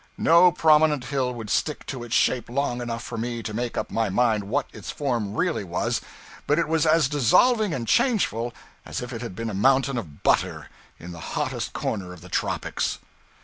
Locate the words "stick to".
1.51-2.03